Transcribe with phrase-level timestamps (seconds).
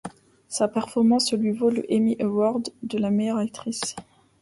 [0.49, 3.95] Sa performance lui vaut le Emmy Awards de la meilleure actrice.